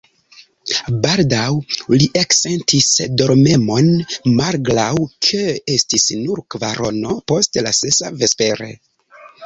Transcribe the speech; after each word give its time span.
Baldaŭ 1.01 1.49
li 2.01 2.07
eksentis 2.21 2.89
dormemon, 3.23 3.93
malgraŭ 4.41 4.89
ke 5.29 5.45
estis 5.79 6.11
nur 6.27 6.45
kvarono 6.57 7.21
post 7.33 7.65
la 7.69 7.79
sesa 7.85 8.15
vespere. 8.25 8.77